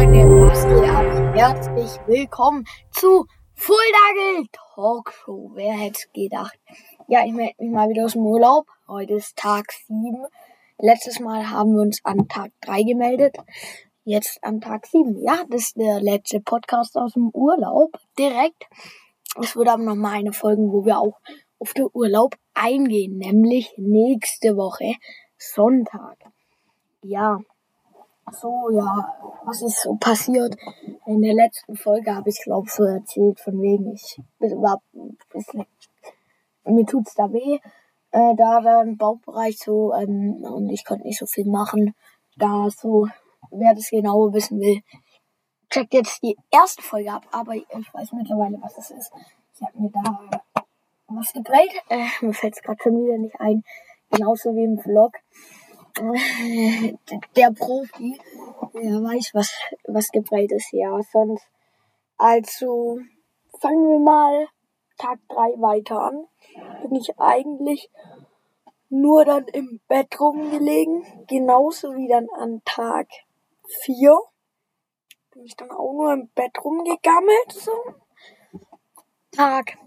Freunde, 0.00 0.90
ab? 0.90 1.36
Herzlich 1.36 2.00
willkommen 2.06 2.64
zu 2.90 3.26
Fulldagel 3.52 4.46
Talkshow. 4.74 5.50
Wer 5.52 5.74
hätte 5.74 6.08
gedacht? 6.14 6.58
Ja, 7.06 7.26
ich 7.26 7.34
melde 7.34 7.52
mich 7.58 7.70
mal 7.70 7.90
wieder 7.90 8.06
aus 8.06 8.14
dem 8.14 8.24
Urlaub. 8.24 8.66
Heute 8.88 9.12
ist 9.12 9.36
Tag 9.36 9.70
7. 9.88 10.24
Letztes 10.78 11.20
Mal 11.20 11.50
haben 11.50 11.74
wir 11.74 11.82
uns 11.82 12.00
an 12.02 12.28
Tag 12.28 12.50
3 12.62 12.82
gemeldet. 12.84 13.36
Jetzt 14.04 14.42
an 14.42 14.62
Tag 14.62 14.86
7. 14.86 15.20
Ja, 15.22 15.44
das 15.50 15.64
ist 15.64 15.76
der 15.76 16.00
letzte 16.00 16.40
Podcast 16.40 16.96
aus 16.96 17.12
dem 17.12 17.28
Urlaub. 17.34 17.98
Direkt. 18.18 18.68
Es 19.38 19.54
wird 19.54 19.68
aber 19.68 19.82
noch 19.82 19.96
mal 19.96 20.14
eine 20.14 20.32
Folge, 20.32 20.62
wo 20.62 20.86
wir 20.86 20.98
auch 20.98 21.20
auf 21.58 21.74
den 21.74 21.88
Urlaub 21.92 22.36
eingehen. 22.54 23.18
Nämlich 23.18 23.74
nächste 23.76 24.56
Woche 24.56 24.94
Sonntag. 25.36 26.16
Ja, 27.02 27.40
so, 28.32 28.70
ja, 28.70 29.14
was 29.44 29.62
ist 29.62 29.82
so 29.82 29.94
passiert? 29.96 30.56
In 31.06 31.22
der 31.22 31.34
letzten 31.34 31.76
Folge 31.76 32.14
habe 32.14 32.28
ich, 32.30 32.40
glaube 32.42 32.68
so 32.70 32.84
erzählt, 32.84 33.40
von 33.40 33.60
wegen, 33.60 33.92
ich 33.92 34.20
war 34.38 34.80
mir 36.64 36.86
tut's 36.86 37.14
da 37.14 37.32
weh, 37.32 37.58
äh, 38.12 38.34
da 38.36 38.60
dann 38.60 38.96
Bauchbereich 38.96 39.58
so, 39.58 39.92
ähm, 39.94 40.44
und 40.44 40.68
ich 40.70 40.84
konnte 40.84 41.06
nicht 41.06 41.18
so 41.18 41.26
viel 41.26 41.46
machen. 41.46 41.94
Da 42.36 42.68
so, 42.70 43.08
wer 43.50 43.74
das 43.74 43.90
genauer 43.90 44.32
wissen 44.32 44.60
will, 44.60 44.80
checkt 45.68 45.94
jetzt 45.94 46.22
die 46.22 46.36
erste 46.50 46.82
Folge 46.82 47.12
ab, 47.12 47.26
aber 47.32 47.54
ich 47.54 47.66
weiß 47.68 48.12
mittlerweile, 48.12 48.58
was 48.60 48.78
es 48.78 48.90
ist. 48.90 49.12
Ich 49.54 49.62
habe 49.62 49.78
mir 49.78 49.90
da 49.90 50.42
was 51.08 51.32
gedreht, 51.32 51.72
äh, 51.88 52.06
mir 52.20 52.32
fällt's 52.32 52.62
gerade 52.62 52.78
schon 52.82 53.04
wieder 53.04 53.18
nicht 53.18 53.40
ein, 53.40 53.62
genauso 54.10 54.54
wie 54.54 54.64
im 54.64 54.78
Vlog 54.78 55.12
der 57.36 57.50
Profi, 57.52 58.18
der 58.74 59.02
weiß, 59.02 59.34
was, 59.34 59.52
was 59.84 60.08
gebreit 60.10 60.50
ist, 60.52 60.72
ja. 60.72 60.98
Sonst, 61.12 61.44
also, 62.16 62.98
fangen 63.60 63.88
wir 63.88 63.98
mal 63.98 64.48
Tag 64.98 65.18
3 65.28 65.60
weiter 65.60 66.00
an. 66.00 66.26
Bin 66.82 66.94
ich 66.94 67.18
eigentlich 67.18 67.90
nur 68.88 69.24
dann 69.24 69.46
im 69.48 69.80
Bett 69.88 70.18
rumgelegen, 70.18 71.04
genauso 71.28 71.94
wie 71.94 72.08
dann 72.08 72.28
an 72.30 72.62
Tag 72.64 73.08
4. 73.84 74.18
Bin 75.32 75.44
ich 75.44 75.56
dann 75.56 75.70
auch 75.70 75.92
nur 75.92 76.12
im 76.12 76.28
Bett 76.34 76.56
rumgegammelt, 76.64 77.52
so. 77.52 77.72
Tag, 79.32 79.78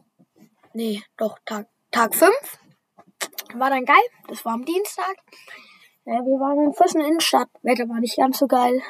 nee, 0.73 1.01
doch, 1.17 1.37
Tag, 1.45 1.67
Tag 1.91 2.15
5 2.15 2.59
war 3.55 3.69
dann 3.69 3.85
geil. 3.85 4.03
Das 4.27 4.43
war 4.45 4.53
am 4.53 4.65
Dienstag. 4.65 5.15
Ja, 6.05 6.15
wir 6.25 6.39
waren 6.39 6.65
in 6.65 6.73
Füssen 6.73 7.01
Innenstadt. 7.01 7.49
Wetter 7.61 7.87
war 7.87 7.99
nicht 7.99 8.17
ganz 8.17 8.37
so 8.37 8.47
geil. 8.47 8.81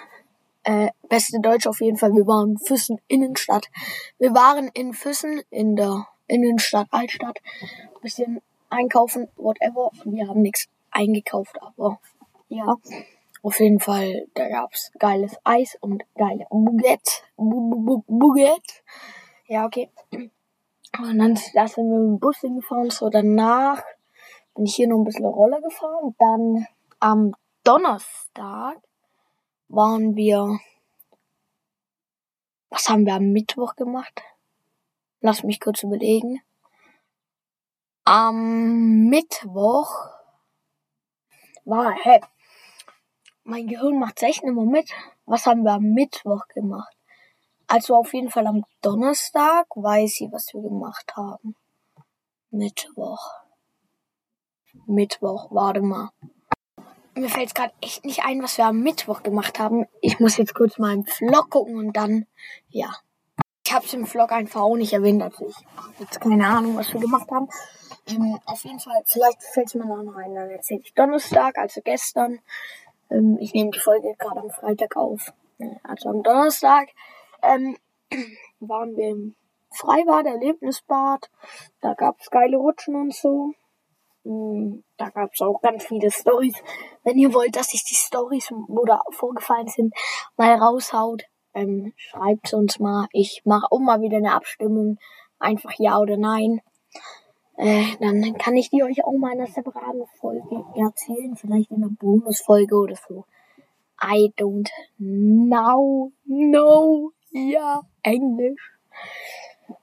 Äh, 0.64 0.90
beste 1.10 1.40
Deutsch 1.40 1.68
auf 1.68 1.80
jeden 1.80 1.98
Fall. 1.98 2.14
Wir 2.14 2.26
waren 2.26 2.52
in 2.52 2.58
Füssen 2.58 3.00
Innenstadt. 3.08 3.70
Wir 4.18 4.34
waren 4.34 4.70
in 4.74 4.94
Füssen 4.94 5.42
in 5.52 5.76
der 5.76 6.08
Innenstadt, 6.28 6.88
Altstadt. 6.90 7.40
Bisschen 8.02 8.42
einkaufen, 8.70 9.28
whatever. 9.36 9.92
Wir 10.06 10.28
haben 10.28 10.42
nichts 10.42 10.68
eingekauft, 10.90 11.56
aber 11.62 12.00
ja. 12.48 12.76
Auf 13.44 13.60
jeden 13.60 13.80
Fall, 13.80 14.26
da 14.36 14.48
gab's 14.48 14.92
geiles 14.98 15.36
Eis 15.44 15.78
und 15.82 16.04
geile 16.16 16.48
Baguette. 16.50 17.12
Baguette. 17.38 18.74
Ja, 19.48 19.66
okay. 19.66 19.90
Und 20.98 21.20
dann 21.20 21.38
da 21.54 21.68
sind 21.68 21.92
wir 21.92 22.00
mit 22.00 22.08
dem 22.08 22.20
Bus 22.20 22.40
hingefahren. 22.40 22.90
So 22.90 23.10
danach 23.10 23.84
bin 24.56 24.66
ich 24.66 24.76
hier 24.76 24.88
noch 24.88 24.98
ein 24.98 25.04
bisschen 25.04 25.26
Roller 25.26 25.60
gefahren. 25.62 26.16
Dann 26.18 26.68
am 27.04 27.36
Donnerstag 27.66 28.78
waren 29.68 30.16
wir. 30.16 30.58
Was 32.70 32.88
haben 32.88 33.06
wir 33.06 33.16
am 33.16 33.34
Mittwoch 33.34 33.76
gemacht? 33.76 34.22
Lass 35.20 35.44
mich 35.44 35.60
kurz 35.60 35.84
überlegen. 35.84 36.42
Am 38.06 39.10
Mittwoch 39.10 39.92
war, 41.66 41.92
hä? 41.92 42.22
Mein 43.44 43.68
Gehirn 43.68 44.00
macht 44.00 44.24
echt 44.24 44.44
immer 44.44 44.66
mit. 44.66 44.90
Was 45.26 45.46
haben 45.46 45.64
wir 45.64 45.74
am 45.74 45.94
Mittwoch 45.94 46.48
gemacht? 46.48 46.96
Also 47.68 47.98
auf 47.98 48.14
jeden 48.14 48.30
Fall 48.30 48.48
am 48.48 48.64
Donnerstag 48.82 49.68
weiß 49.76 50.22
ich, 50.22 50.32
was 50.32 50.54
wir 50.54 50.62
gemacht 50.62 51.18
haben. 51.18 51.58
Mittwoch. 52.50 53.30
Mittwoch, 54.86 55.52
warte 55.52 55.82
mal 55.82 56.10
mir 57.16 57.30
fällt 57.30 57.56
gerade 57.56 57.74
echt 57.82 58.06
nicht 58.06 58.24
ein, 58.24 58.42
was 58.42 58.58
wir 58.58 58.66
am 58.66 58.80
Mittwoch 58.80 59.24
gemacht 59.24 59.60
haben. 59.60 59.86
Ich 60.02 60.20
muss 60.20 60.38
jetzt 60.38 60.56
kurz 60.56 60.78
mal 60.78 60.94
im 60.94 61.06
Vlog 61.06 61.50
gucken 61.50 61.78
und 61.78 61.94
dann, 61.96 62.26
ja. 62.70 62.94
Ich 63.66 63.74
habe 63.74 63.86
es 63.86 63.94
im 63.94 64.06
Vlog 64.06 64.32
einfach 64.32 64.62
auch 64.62 64.76
nicht 64.76 64.94
erwähnt, 64.94 65.24
also 65.24 65.48
ich 65.48 65.56
habe 65.78 65.94
jetzt 66.00 66.20
keine 66.20 66.46
Ahnung, 66.46 66.76
was 66.78 66.94
wir 66.94 67.00
gemacht 67.00 67.30
haben. 67.32 67.48
Ähm, 68.08 68.40
auf 68.46 68.64
jeden 68.66 68.80
Fall, 68.80 69.02
vielleicht 69.06 69.42
fällt 69.42 69.68
es 69.68 69.76
mir 69.76 69.86
noch 69.86 70.16
ein, 70.16 70.36
dann 70.36 70.50
erzähle 70.50 70.82
ich 70.84 70.94
Donnerstag, 70.94 71.58
also 71.58 71.82
gestern. 71.82 72.40
Ähm, 73.10 73.38
ich 73.40 73.54
nehme 73.54 73.72
die 73.72 73.80
Folge 73.80 74.14
gerade 74.18 74.42
am 74.42 74.50
Freitag 74.50 74.98
auf. 74.98 75.32
Also 75.84 76.10
am 76.10 76.24
Donnerstag 76.24 76.90
ähm, 77.42 77.78
waren 78.60 78.96
wir 78.98 79.10
im 79.10 79.36
Freibad, 79.72 80.26
Erlebnisbad. 80.26 81.30
Da 81.82 81.94
gab 81.94 82.20
es 82.20 82.30
geile 82.30 82.58
Rutschen 82.58 82.96
und 82.96 83.14
so. 83.14 83.54
Hm, 84.24 84.84
da 84.98 85.10
gab 85.10 85.34
es 85.34 85.42
auch 85.42 85.62
ganz 85.62 85.86
viele 85.86 86.10
Stories. 86.12 86.56
Wenn 87.04 87.18
ihr 87.18 87.34
wollt, 87.34 87.56
dass 87.56 87.74
ich 87.74 87.84
die 87.84 87.96
Stories, 87.96 88.52
oder 88.68 89.02
vorgefallen 89.12 89.68
sind, 89.68 89.94
mal 90.38 90.56
raushaut, 90.56 91.24
ähm, 91.54 91.94
schreibt 91.98 92.54
uns 92.54 92.80
mal. 92.80 93.08
Ich 93.12 93.42
mache 93.46 93.68
auch 93.70 93.80
mal 93.80 94.02
wieder 94.02 94.18
eine 94.18 94.34
Abstimmung. 94.34 94.98
Einfach 95.40 95.74
ja 95.78 96.00
oder 96.00 96.18
nein. 96.18 96.62
Äh, 97.58 97.84
dann 98.00 98.38
kann 98.38 98.56
ich 98.56 98.70
die 98.70 98.84
euch 98.84 99.04
auch 99.04 99.14
mal 99.14 99.34
in 99.34 99.42
einer 99.42 99.50
separaten 99.50 100.06
Folge 100.20 100.64
erzählen. 100.76 101.36
Vielleicht 101.36 101.72
in 101.72 101.84
einer 101.84 101.92
Bonusfolge 101.92 102.76
oder 102.76 102.96
so. 102.96 103.26
I 104.02 104.34
don't 104.38 104.70
know. 104.98 106.12
No. 106.26 107.12
Ja, 107.32 107.82
Englisch. 108.02 108.72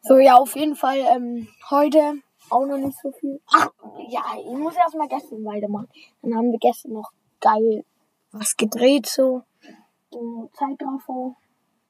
So, 0.03 0.19
ja, 0.19 0.37
auf 0.37 0.57
jeden 0.57 0.77
Fall 0.77 0.99
ähm, 1.15 1.49
heute 1.71 2.15
auch 2.51 2.67
noch 2.67 2.79
nicht 2.79 2.99
so 2.99 3.13
viel. 3.13 3.41
Ach, 3.53 3.71
ja, 4.09 4.23
ich 4.39 4.57
muss 4.57 4.77
erstmal 4.77 5.09
gestern 5.09 5.45
weitermachen. 5.45 5.89
Dann 6.23 6.37
haben 6.37 6.53
wir 6.53 6.59
gestern 6.59 6.93
noch 6.93 7.11
geil 7.41 7.85
was 8.33 8.57
gedreht, 8.57 9.07
so. 9.07 9.43
so 10.11 10.51
Zeitraffer. 10.55 11.37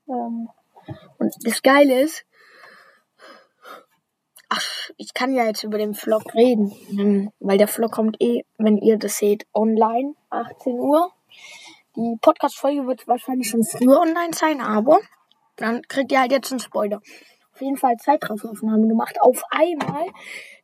Ähm, 0.08 0.48
und 1.18 1.34
das 1.44 1.62
Geile 1.62 2.00
ist, 2.02 2.24
ach, 4.48 4.90
ich 4.96 5.14
kann 5.14 5.34
ja 5.34 5.44
jetzt 5.44 5.64
über 5.64 5.78
den 5.78 5.94
Vlog 5.94 6.34
reden, 6.34 6.72
ähm, 6.90 7.32
weil 7.40 7.58
der 7.58 7.68
Vlog 7.68 7.92
kommt 7.92 8.16
eh, 8.20 8.44
wenn 8.58 8.78
ihr 8.78 8.98
das 8.98 9.18
seht, 9.18 9.46
online, 9.54 10.14
18 10.30 10.78
Uhr. 10.78 11.12
Die 11.96 12.16
Podcast-Folge 12.20 12.86
wird 12.86 13.06
wahrscheinlich 13.08 13.48
schon 13.48 13.64
früher 13.64 14.00
online 14.00 14.32
sein, 14.32 14.60
aber 14.60 14.98
dann 15.56 15.82
kriegt 15.82 16.12
ihr 16.12 16.20
halt 16.20 16.32
jetzt 16.32 16.50
einen 16.50 16.60
Spoiler 16.60 17.00
jeden 17.60 17.76
Fall 17.76 17.96
Zeitrafferaufnahmen 17.96 18.88
gemacht. 18.88 19.20
Auf 19.20 19.42
einmal 19.50 20.06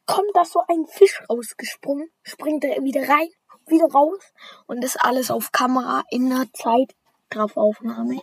kommt 0.06 0.30
da 0.34 0.44
so 0.44 0.60
ein 0.68 0.86
Fisch 0.86 1.22
rausgesprungen, 1.28 2.08
springt 2.22 2.64
er 2.64 2.82
wieder 2.82 3.08
rein, 3.08 3.28
wieder 3.66 3.86
raus 3.86 4.32
und 4.66 4.82
das 4.82 4.96
alles 4.96 5.30
auf 5.30 5.52
Kamera 5.52 6.04
in 6.10 6.30
der 6.30 6.46
Zeitrafferaufnahme. 6.52 8.20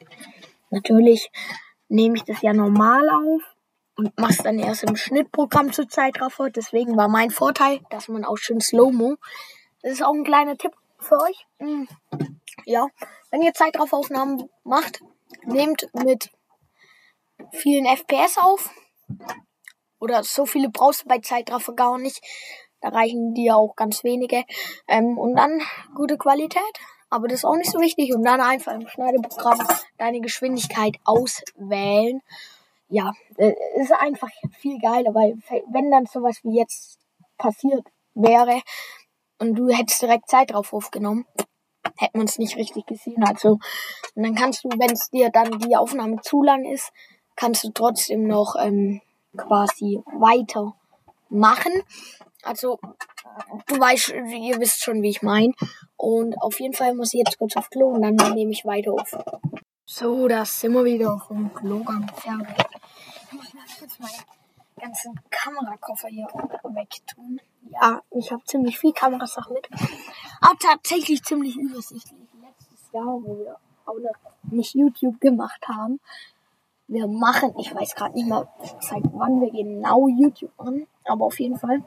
Natürlich 0.70 1.30
nehme 1.90 2.16
ich 2.16 2.24
das 2.24 2.42
ja 2.42 2.54
normal 2.54 3.10
auf 3.10 3.42
und 3.96 4.18
mache 4.18 4.32
es 4.32 4.38
dann 4.38 4.60
erst 4.60 4.84
im 4.84 4.96
Schnittprogramm 4.96 5.72
zur 5.72 5.88
Zeitraffer. 5.88 6.50
Deswegen 6.50 6.98
war 6.98 7.08
mein 7.08 7.30
Vorteil, 7.30 7.80
dass 7.90 8.08
man 8.08 8.26
auch 8.26 8.38
schön 8.38 8.60
Slow-Mo. 8.60 9.18
Das 9.82 9.94
ist 9.94 10.04
auch 10.04 10.14
ein 10.14 10.24
kleiner 10.24 10.58
Tipp 10.58 10.74
für 10.98 11.20
euch. 11.22 11.46
Hm. 11.60 11.88
Ja, 12.66 12.88
wenn 13.30 13.42
ihr 13.42 13.54
Zeitrafferaufnahmen 13.54 14.50
macht, 14.64 15.02
nehmt 15.46 15.88
mit 15.94 16.30
vielen 17.51 17.86
FPS 17.86 18.38
auf. 18.38 18.69
Oder 20.00 20.24
so 20.24 20.45
viele 20.45 20.69
brauchst 20.69 21.04
du 21.04 21.07
bei 21.07 21.19
Zeitraffer 21.19 21.74
gar 21.74 21.98
nicht. 21.98 22.22
Da 22.81 22.90
reichen 22.90 23.34
dir 23.34 23.56
auch 23.56 23.75
ganz 23.75 24.04
wenige. 24.04 24.44
Ähm, 24.88 25.18
und 25.18 25.36
dann 25.36 25.62
gute 25.95 26.18
Qualität. 26.18 26.62
Aber 27.10 27.28
das 27.28 27.40
ist 27.40 27.45
auch 27.45 27.56
nicht 27.56 27.72
so 27.72 27.80
wichtig. 27.80 28.13
Und 28.13 28.24
dann 28.24 28.42
einfach 28.42 28.74
im 28.74 28.88
Schneideprogramm 28.88 29.66
deine 29.98 30.19
Geschwindigkeit 30.19 30.98
auswählen. 31.06 32.22
Ja, 32.90 33.13
äh, 33.38 33.54
ist 33.75 33.94
einfach 33.94 34.30
viel 34.60 34.78
geiler, 34.80 35.13
weil 35.13 35.36
wenn 35.72 35.90
dann 35.90 36.06
sowas 36.06 36.40
wie 36.44 36.57
jetzt 36.57 37.00
passiert 37.38 37.88
wäre 38.13 38.62
und 39.40 39.56
du 39.56 39.69
hättest 39.69 40.01
direkt 40.01 40.30
Zeit 40.30 40.51
drauf 40.51 40.74
aufgenommen, 40.74 41.25
hätte 41.98 42.18
man 42.18 42.28
es 42.28 42.40
nicht 42.40 42.57
richtig 42.57 42.86
gesehen. 42.86 43.24
Also, 43.24 43.60
und 44.16 44.24
dann 44.24 44.36
kannst 44.36 44.63
du, 44.63 44.69
wenn 44.69 44.92
es 44.92 45.10
dir 45.10 45.30
dann 45.30 45.60
die 45.60 45.75
Aufnahme 45.75 46.18
zu 46.22 46.44
lang 46.44 46.66
ist, 46.66 46.92
kannst 47.35 47.63
du 47.63 47.71
trotzdem 47.71 48.27
noch 48.27 48.56
ähm, 48.59 49.01
quasi 49.38 50.01
weiter 50.06 50.75
machen. 51.30 51.71
Also, 52.44 52.80
du 53.68 53.80
weißt, 53.80 54.09
ihr 54.09 54.59
wisst 54.59 54.83
schon, 54.83 55.01
wie 55.01 55.09
ich 55.09 55.21
meine. 55.21 55.53
Und 55.97 56.35
auf 56.41 56.59
jeden 56.59 56.74
Fall 56.74 56.94
muss 56.94 57.13
ich 57.13 57.24
jetzt 57.25 57.38
kurz 57.38 57.56
auf 57.56 57.69
Klo 57.69 57.88
und 57.88 58.01
dann 58.01 58.33
nehme 58.33 58.51
ich 58.51 58.65
weiter 58.65 58.91
auf. 58.94 59.18
So, 59.85 60.27
das 60.27 60.59
sind 60.59 60.74
wir 60.74 60.83
wieder 60.85 61.19
vom 61.27 61.51
Vlog 61.51 61.89
am 61.89 62.07
Fernsehen. 62.09 62.56
Ich 63.27 63.33
muss 63.33 63.51
kurz 63.80 64.00
meinen 64.00 64.24
ganzen 64.80 65.19
Kamerakoffer 65.30 66.07
hier 66.07 66.27
wegtun. 66.63 67.39
Ja, 67.69 68.01
ich 68.12 68.31
habe 68.31 68.44
ziemlich 68.45 68.80
viel 68.80 68.94
Kamerasachen 68.94 69.53
mit. 69.53 69.68
Aber 70.41 70.57
tatsächlich 70.59 71.24
ziemlich 71.24 71.56
übersichtlich. 71.56 72.27
Letztes 72.41 72.91
Jahr, 72.91 73.06
wo 73.06 73.38
wir 73.38 73.57
auch 73.85 74.00
noch 74.00 74.51
nicht 74.51 74.75
YouTube 74.75 75.19
gemacht 75.19 75.68
haben. 75.68 76.00
Wir 76.88 77.07
machen, 77.07 77.53
ich 77.57 77.74
weiß 77.74 77.95
gerade 77.95 78.13
nicht 78.13 78.27
mal, 78.27 78.47
seit 78.80 79.03
wann 79.13 79.41
wir 79.41 79.51
genau 79.51 80.07
YouTube 80.07 80.51
machen, 80.57 80.88
aber 81.06 81.25
auf 81.25 81.39
jeden 81.39 81.57
Fall. 81.57 81.81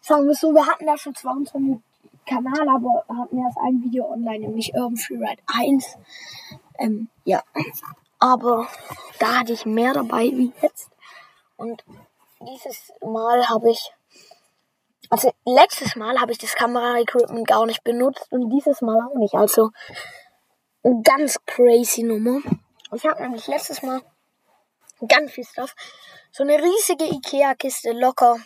Sagen 0.00 0.26
wir 0.26 0.34
so, 0.34 0.52
wir 0.54 0.66
hatten 0.66 0.86
da 0.86 0.96
schon 0.98 1.14
22 1.14 1.80
Kanal, 2.26 2.68
aber 2.68 3.04
hatten 3.08 3.38
erst 3.38 3.58
ein 3.58 3.82
Video 3.82 4.10
online, 4.10 4.40
nämlich 4.40 4.74
Urban 4.74 4.96
Freeride 4.96 5.42
1. 5.46 5.96
Ähm, 6.78 7.08
ja. 7.24 7.42
Aber 8.18 8.68
da 9.18 9.40
hatte 9.40 9.52
ich 9.52 9.66
mehr 9.66 9.92
dabei 9.92 10.24
wie 10.24 10.52
jetzt. 10.62 10.90
Und 11.56 11.84
dieses 12.40 12.92
Mal 13.00 13.48
habe 13.48 13.70
ich, 13.70 13.92
also 15.10 15.32
letztes 15.44 15.96
Mal 15.96 16.20
habe 16.20 16.32
ich 16.32 16.38
das 16.38 16.54
Kamera-Equipment 16.54 17.46
gar 17.46 17.66
nicht 17.66 17.82
benutzt 17.82 18.26
und 18.30 18.50
dieses 18.50 18.80
Mal 18.80 19.00
auch 19.00 19.14
nicht. 19.14 19.34
Also 19.34 19.70
eine 20.84 21.02
ganz 21.02 21.38
crazy 21.46 22.02
Nummer. 22.02 22.40
Ich 22.94 23.06
habe 23.06 23.22
nämlich 23.22 23.46
letztes 23.46 23.82
Mal 23.82 24.02
ganz 25.08 25.32
viel 25.32 25.44
Stuff. 25.44 25.74
So 26.30 26.42
eine 26.42 26.62
riesige 26.62 27.04
Ikea-Kiste 27.04 27.92
locker 27.92 28.38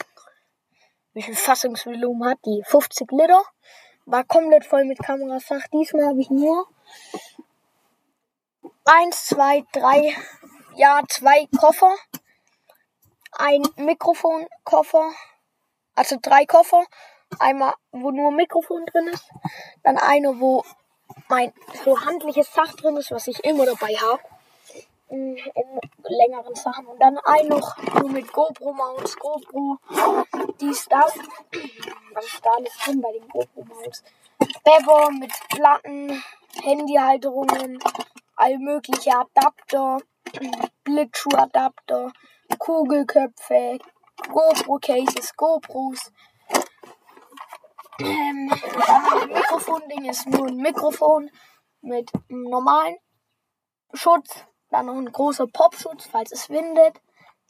wie 1.17 1.23
viel 1.23 1.35
Fassungsvolumen 1.35 2.29
hat 2.29 2.39
die? 2.45 2.63
50 2.67 3.11
Liter. 3.11 3.43
War 4.05 4.23
komplett 4.25 4.67
voll 4.67 4.85
mit 4.85 4.99
Kamerasach. 4.99 5.63
Diesmal 5.73 6.09
habe 6.09 6.21
ich 6.21 6.29
nur 6.29 6.69
eins, 8.85 9.25
zwei, 9.25 9.65
drei, 9.73 10.15
ja, 10.75 11.01
zwei 11.09 11.49
Koffer. 11.59 11.97
Ein 13.33 13.63
Mikrofonkoffer. 13.77 15.11
Also 15.95 16.19
drei 16.21 16.45
Koffer. 16.45 16.85
Einmal, 17.39 17.73
wo 17.93 18.11
nur 18.11 18.31
Mikrofon 18.31 18.85
drin 18.85 19.09
ist. 19.09 19.25
Dann 19.85 19.97
eine, 19.97 20.39
wo 20.39 20.65
mein 21.29 21.55
so 21.83 21.99
handliches 21.99 22.47
Fach 22.47 22.75
drin 22.75 22.99
ist, 22.99 23.11
was 23.11 23.27
ich 23.27 23.43
immer 23.43 23.65
dabei 23.65 23.95
habe 23.95 24.21
in 25.09 25.37
längeren 26.05 26.55
Sachen. 26.55 26.87
Und 26.87 27.01
dann 27.01 27.19
ein 27.19 27.49
noch 27.49 27.77
nur 28.01 28.11
mit 28.11 28.33
GoPro-Mounts, 28.33 29.17
GoPro, 29.17 29.79
dies, 30.61 30.87
das. 30.89 31.15
Was 32.13 32.25
ist 32.25 32.45
da 32.45 32.51
alles 32.57 32.77
drin 32.79 33.01
bei 33.01 33.13
den 33.13 33.29
GoPro-Mounts? 33.29 34.05
Bever 34.65 35.11
mit 35.13 35.33
Platten, 35.49 36.23
Handyhalterungen, 36.63 37.79
all 38.37 38.59
mögliche 38.59 39.13
Adapter, 39.13 39.99
Blitzschuhadapter, 40.85 42.13
Kugelköpfe, 42.59 43.79
GoPro-Cases, 44.29 45.37
GoPros. 45.37 46.13
Ähm, 48.01 48.51
Mikrofon-Ding 49.29 50.05
ist 50.05 50.27
nur 50.27 50.49
ein 50.49 50.57
Mikrofon 50.57 51.31
mit 51.81 52.11
normalen 52.29 52.97
Schutz 53.95 54.47
dann 54.71 54.87
noch 54.87 54.97
ein 54.97 55.11
großer 55.11 55.47
Popschutz, 55.47 56.07
falls 56.11 56.33
es 56.33 56.51
windet. 56.51 57.01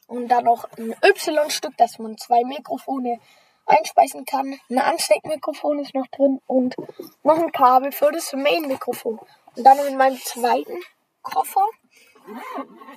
Und 0.08 0.28
dann 0.28 0.44
noch 0.44 0.68
ein 0.78 0.94
Y-Stück, 1.04 1.76
dass 1.76 1.98
man 1.98 2.16
zwei 2.16 2.44
Mikrofone 2.44 3.18
einspeisen 3.66 4.24
kann. 4.24 4.58
Ein 4.70 4.78
Ansteckmikrofon 4.78 5.80
ist 5.80 5.94
noch 5.94 6.06
drin 6.08 6.40
und 6.46 6.76
noch 7.24 7.38
ein 7.38 7.50
Kabel 7.50 7.90
für 7.92 8.12
das 8.12 8.32
Main-Mikrofon. 8.32 9.18
Und 9.56 9.64
dann 9.64 9.78
in 9.86 9.96
meinem 9.96 10.18
zweiten 10.18 10.78
Koffer 11.22 11.66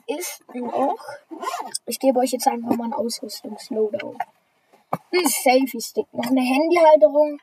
ist 0.07 0.44
noch, 0.54 0.98
ich 1.86 2.00
gebe 2.00 2.19
euch 2.19 2.31
jetzt 2.31 2.48
einfach 2.48 2.75
mal 2.75 2.86
einen 2.86 2.94
Ausrüstungslowdown. 2.94 4.18
Ein 4.92 5.27
Selfie-Stick, 5.27 6.12
noch 6.13 6.27
eine 6.27 6.42
Handyhalterung, 6.42 7.39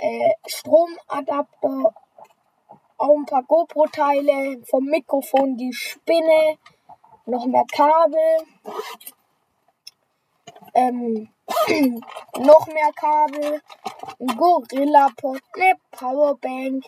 äh, 0.00 0.32
Stromadapter, 0.46 1.94
auch 3.02 3.16
ein 3.16 3.26
paar 3.26 3.42
GoPro-Teile, 3.42 4.62
vom 4.64 4.84
Mikrofon 4.84 5.56
die 5.56 5.72
Spinne, 5.72 6.56
noch 7.26 7.46
mehr 7.46 7.64
Kabel, 7.72 8.46
ähm, 10.74 11.28
noch 12.38 12.66
mehr 12.68 12.92
Kabel, 12.94 13.60
ein 14.20 14.36
Gorilla-Pod, 14.36 15.40
eine 15.54 15.74
Powerbank, 15.90 16.84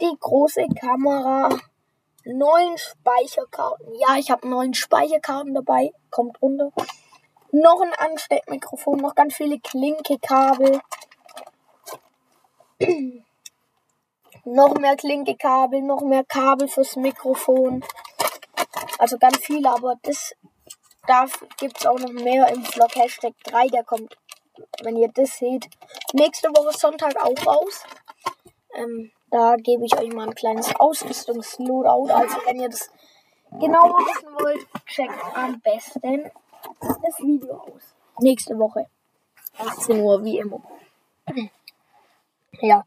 die 0.00 0.16
große 0.18 0.66
Kamera, 0.80 1.48
neun 2.24 2.76
Speicherkarten. 2.76 3.94
Ja, 3.94 4.16
ich 4.18 4.32
habe 4.32 4.48
neun 4.48 4.74
Speicherkarten 4.74 5.54
dabei, 5.54 5.92
kommt 6.10 6.42
runter. 6.42 6.72
Noch 7.52 7.80
ein 7.80 7.92
Ansteckmikrofon, 7.94 8.98
noch 8.98 9.14
ganz 9.14 9.34
viele 9.34 9.60
Klinke-Kabel 9.60 10.80
noch 14.44 14.74
mehr 14.74 14.96
Klinkekabel, 14.96 15.82
noch 15.82 16.02
mehr 16.02 16.24
Kabel 16.24 16.68
fürs 16.68 16.96
Mikrofon. 16.96 17.84
Also 18.98 19.18
ganz 19.18 19.38
viele, 19.38 19.70
aber 19.70 19.94
das 20.02 20.34
da 21.06 21.26
gibt 21.58 21.78
es 21.78 21.86
auch 21.86 21.98
noch 21.98 22.12
mehr 22.12 22.48
im 22.48 22.64
Vlog 22.64 22.94
Hashtag 22.96 23.34
3, 23.44 23.66
der 23.68 23.84
kommt, 23.84 24.16
wenn 24.82 24.96
ihr 24.96 25.10
das 25.12 25.36
seht, 25.36 25.68
nächste 26.14 26.48
Woche 26.48 26.76
Sonntag 26.76 27.14
auch 27.22 27.46
raus. 27.46 27.84
Ähm, 28.74 29.10
da 29.30 29.56
gebe 29.56 29.84
ich 29.84 29.94
euch 29.98 30.12
mal 30.12 30.28
ein 30.28 30.34
kleines 30.34 30.74
Ausrüstungsloadout. 30.76 32.10
Also 32.10 32.36
wenn 32.46 32.60
ihr 32.60 32.70
das 32.70 32.90
genauer 33.60 33.98
wissen 33.98 34.28
wollt, 34.40 34.66
checkt 34.86 35.12
am 35.34 35.60
besten 35.60 36.30
das 36.80 37.18
Video 37.18 37.54
aus. 37.54 37.82
Nächste 38.20 38.58
Woche. 38.58 38.86
18 39.58 40.00
Uhr, 40.00 40.24
wie 40.24 40.38
immer. 40.38 40.62
Ja, 42.60 42.84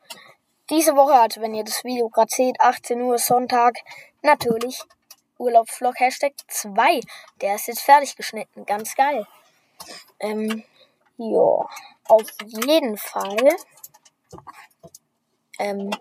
diese 0.69 0.95
Woche, 0.95 1.13
also 1.13 1.41
wenn 1.41 1.53
ihr 1.53 1.63
das 1.63 1.83
Video 1.83 2.09
gerade 2.09 2.31
seht, 2.33 2.59
18 2.59 3.01
Uhr 3.01 3.17
Sonntag, 3.17 3.75
natürlich 4.21 4.83
Urlaubsvlog 5.37 5.99
Hashtag 5.99 6.33
2. 6.47 6.99
Der 7.41 7.55
ist 7.55 7.67
jetzt 7.67 7.81
fertig 7.81 8.15
geschnitten. 8.15 8.65
Ganz 8.65 8.95
geil. 8.95 9.25
Ähm, 10.19 10.63
ja, 11.17 11.67
auf 12.07 12.27
jeden 12.45 12.97
Fall. 12.97 13.55
Ähm, 15.59 15.91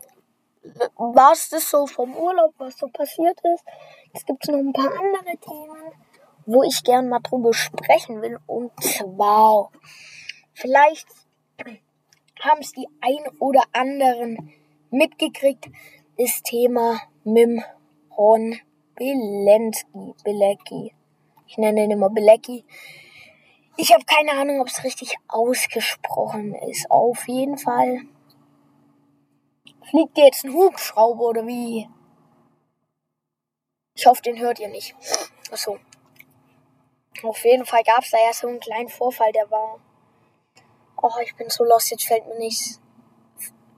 war 0.96 1.32
es 1.32 1.48
das 1.48 1.70
so 1.70 1.86
vom 1.86 2.16
Urlaub, 2.16 2.54
was 2.58 2.76
so 2.78 2.88
passiert 2.88 3.38
ist. 3.54 3.64
Es 4.12 4.24
gibt 4.24 4.46
noch 4.48 4.58
ein 4.58 4.72
paar 4.72 4.91
andere 4.91 5.36
Themen, 5.38 5.93
wo 6.46 6.62
ich 6.62 6.82
gern 6.82 7.08
mal 7.08 7.20
drüber 7.20 7.52
sprechen 7.52 8.22
will. 8.22 8.38
Und 8.46 8.72
zwar, 8.82 9.70
vielleicht 10.55 11.06
haben 12.40 12.60
es 12.60 12.72
die 12.72 12.88
ein 13.00 13.38
oder 13.38 13.62
anderen 13.72 14.52
mitgekriegt, 14.90 15.69
das 16.19 16.43
Thema 16.43 17.00
Mim 17.24 17.62
Ron 18.16 18.58
Belensky. 18.94 20.14
Belecki. 20.24 20.94
Ich 21.46 21.58
nenne 21.58 21.84
ihn 21.84 21.90
immer 21.90 22.10
Belecki. 22.10 22.64
Ich 23.76 23.93
habe 23.93 24.05
keine 24.05 24.32
Ahnung, 24.32 24.60
ob 24.60 24.69
es 24.69 24.84
richtig 24.84 25.16
ausgesprochen 25.28 26.55
ist. 26.55 26.90
Auf 26.90 27.28
jeden 27.28 27.58
Fall 27.58 28.02
fliegt 29.90 30.16
jetzt 30.16 30.44
ein 30.44 30.55
Hubschrauber 30.55 31.26
oder 31.26 31.46
wie? 31.46 31.88
Ich 33.94 34.06
hoffe, 34.06 34.22
den 34.22 34.38
hört 34.38 34.58
ihr 34.60 34.69
nicht. 34.69 34.94
Achso. 35.50 35.78
Auf 37.22 37.44
jeden 37.44 37.64
Fall 37.66 37.82
gab 37.82 38.02
es 38.02 38.10
da 38.10 38.19
ja 38.19 38.32
so 38.32 38.48
einen 38.48 38.60
kleinen 38.60 38.88
Vorfall, 38.88 39.32
der 39.32 39.50
war 39.50 39.78
Oh, 41.00 41.10
ich 41.22 41.34
bin 41.36 41.48
so 41.50 41.65
lost, 41.65 41.91
jetzt 41.91 42.06
fällt 42.06 42.26
mir 42.26 42.38
nichts. 42.38 42.81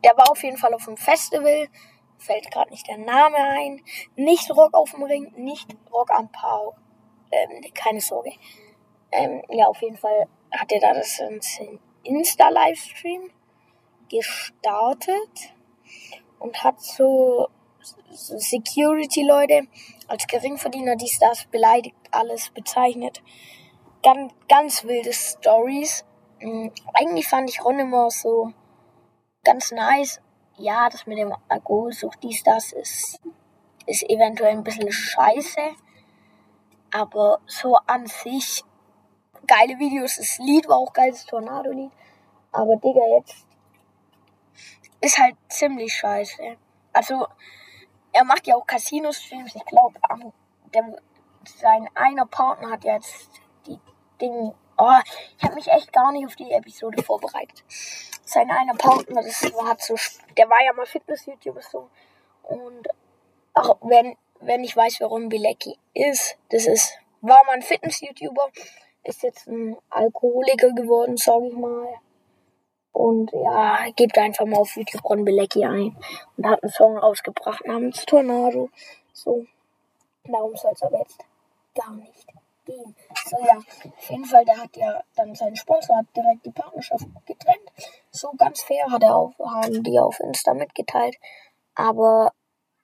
Der 0.05 0.17
war 0.17 0.31
auf 0.31 0.43
jeden 0.43 0.57
Fall 0.57 0.73
auf 0.75 0.85
dem 0.85 0.97
Festival. 0.97 1.69
Fällt 2.19 2.51
gerade 2.51 2.71
nicht 2.71 2.87
der 2.89 2.99
Name 2.99 3.37
ein. 3.37 3.83
Nicht 4.17 4.51
Rock 4.51 4.75
auf 4.75 4.93
dem 4.93 5.03
Ring, 5.03 5.33
nicht 5.37 5.69
Rock 5.93 6.11
am 6.11 6.31
Pau. 6.31 6.75
Ähm, 7.31 7.63
keine 7.75 8.01
Sorge. 8.01 8.33
Ähm, 9.11 9.43
ja, 9.51 9.67
auf 9.67 9.81
jeden 9.83 9.97
Fall 9.97 10.29
hat 10.51 10.73
er 10.73 10.81
da 10.81 10.95
das 10.95 11.21
Insta-Livestream 12.05 13.31
gestartet 14.09 15.53
und 16.39 16.63
hat 16.63 16.81
so, 16.81 17.49
Security-Leute 18.11 19.67
als 20.07 20.27
Geringverdiener, 20.27 20.97
die 20.97 21.11
das 21.21 21.45
beleidigt, 21.47 21.97
alles 22.11 22.51
bezeichnet. 22.51 23.23
Ganz, 24.03 24.33
ganz 24.49 24.85
wilde 24.85 25.13
Stories. 25.13 26.05
Mhm. 26.41 26.73
Eigentlich 26.95 27.29
fand 27.29 27.51
ich 27.51 27.65
Ron 27.65 27.79
immer 27.79 28.11
so 28.11 28.53
ganz 29.45 29.73
nice. 29.73 30.21
Ja, 30.57 30.89
das 30.89 31.07
mit 31.07 31.19
dem 31.19 31.35
Alkoholsucht, 31.49 32.19
dies, 32.23 32.43
das 32.43 32.73
ist, 32.73 33.21
ist 33.87 34.03
eventuell 34.11 34.53
ein 34.53 34.65
bisschen 34.65 34.91
scheiße. 34.91 35.61
Aber 36.93 37.41
so 37.47 37.77
an 37.87 38.07
sich 38.07 38.65
geile 39.47 39.79
Videos. 39.79 40.17
Das 40.17 40.39
Lied 40.39 40.69
war 40.69 40.77
auch 40.77 40.93
geiles 40.93 41.25
Tornado-Lied. 41.27 41.91
Aber 42.53 42.77
Digga, 42.77 43.01
jetzt 43.19 43.47
ist 45.01 45.19
halt 45.19 45.37
ziemlich 45.49 45.93
scheiße. 45.93 46.57
Also, 46.93 47.27
er 48.13 48.25
macht 48.25 48.47
ja 48.47 48.57
auch 48.57 48.67
Casino-Streams. 48.67 49.55
Ich 49.55 49.65
glaube, 49.65 49.99
sein 51.45 51.89
einer 51.95 52.27
Partner 52.27 52.71
hat 52.71 52.85
jetzt 52.85 53.31
die 53.67 53.79
Dinge. 54.21 54.55
Oh, 54.81 55.01
ich 55.37 55.45
habe 55.45 55.57
mich 55.57 55.67
echt 55.67 55.93
gar 55.93 56.13
nicht 56.13 56.25
auf 56.25 56.37
die 56.37 56.53
Episode 56.53 57.03
vorbereitet. 57.03 57.65
Sein 58.25 58.49
einer 58.49 58.75
Partner, 58.75 59.23
das 59.23 59.43
war 59.53 59.77
so, 59.79 59.97
der 60.37 60.49
war 60.49 60.63
ja 60.65 60.73
mal 60.73 60.87
Fitness-YouTuber 60.87 61.63
so. 61.63 61.91
Und 62.45 62.87
auch 63.55 63.77
wenn, 63.81 64.17
wenn 64.41 64.63
ich 64.63 64.77
weiß, 64.77 65.01
warum 65.01 65.29
Bilecki 65.29 65.77
ist, 65.95 66.39
das 66.51 66.67
ist, 66.67 66.97
war 67.23 67.45
mal 67.45 67.55
ein 67.55 67.63
Fitness-YouTuber, 67.63 68.51
ist 69.03 69.25
jetzt 69.25 69.49
ein 69.49 69.77
Alkoholiker 69.91 70.73
geworden, 70.73 71.17
sag 71.17 71.43
ich 71.43 71.55
mal. 71.55 71.89
Und 72.93 73.33
ja, 73.33 73.91
gebt 73.97 74.17
einfach 74.17 74.47
mal 74.47 74.59
auf 74.59 74.77
YouTube 74.77 75.05
Ron 75.05 75.25
Bilecki 75.25 75.65
ein. 75.65 75.97
Und 76.37 76.47
hat 76.47 76.63
einen 76.63 76.71
Song 76.71 76.97
rausgebracht 76.99 77.67
namens 77.67 78.07
Tornado. 78.07 78.71
So, 79.13 79.45
darum 80.25 80.57
soll 80.57 80.73
es 80.73 80.83
aber 80.83 81.01
jetzt 81.01 81.25
gar 81.75 81.95
nicht 81.95 82.38
gehen. 82.69 82.95
So, 83.27 83.37
ja, 83.45 83.57
auf 83.57 84.11
jeden 84.11 84.25
Fall, 84.25 84.45
der 84.45 84.59
hat 84.59 84.77
ja 84.77 85.03
dann 85.17 85.35
seinen 85.35 85.57
Sponsor 85.57 85.97
hat 85.97 86.07
direkt 86.15 86.45
die 86.45 86.51
Partnerschaft 86.51 87.07
getrennt. 87.27 87.71
So 88.11 88.31
ganz 88.37 88.63
fair 88.63 88.87
hat 88.91 89.03
er 89.03 89.17
auch, 89.17 89.33
haben 89.39 89.83
die 89.83 89.99
auf 89.99 90.21
Insta 90.21 90.55
mitgeteilt. 90.55 91.17
Aber 91.75 92.33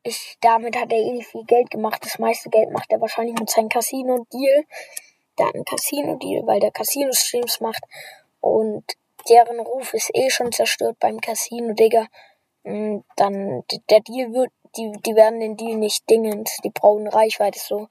ich, 0.02 0.36
damit 0.40 0.76
hat 0.76 0.92
er 0.92 0.98
eh 0.98 1.22
viel 1.22 1.44
Geld 1.44 1.70
gemacht. 1.70 2.04
Das 2.04 2.18
meiste 2.18 2.50
Geld 2.50 2.70
macht 2.70 2.90
er 2.90 3.00
wahrscheinlich 3.00 3.38
mit 3.38 3.50
seinem 3.50 3.68
Casino-Deal. 3.68 4.64
Der 5.38 5.46
hat 5.46 5.54
einen 5.54 5.64
Casino-Deal, 5.64 6.46
weil 6.46 6.60
der 6.60 6.70
Casino-Streams 6.70 7.60
macht. 7.60 7.82
Und 8.40 8.84
deren 9.28 9.60
Ruf 9.60 9.94
ist 9.94 10.10
eh 10.14 10.30
schon 10.30 10.52
zerstört 10.52 10.98
beim 11.00 11.20
Casino, 11.20 11.72
Digga. 11.74 12.06
Und 12.62 13.04
dann, 13.16 13.64
der 13.90 14.00
Deal 14.00 14.32
wird, 14.32 14.50
die, 14.76 14.92
die 15.04 15.14
werden 15.14 15.40
den 15.40 15.56
Deal 15.56 15.76
nicht 15.76 16.08
dingend. 16.08 16.48
Die 16.64 16.70
brauchen 16.70 17.08
Reichweite 17.08 17.58
so. 17.58 17.88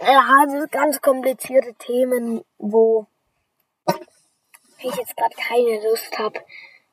Ja, 0.00 0.44
sind 0.48 0.70
ganz 0.72 1.00
komplizierte 1.00 1.74
Themen, 1.74 2.44
wo 2.58 3.06
ich 4.78 4.94
jetzt 4.94 5.16
gerade 5.16 5.34
keine 5.36 5.82
Lust 5.88 6.18
habe, 6.18 6.40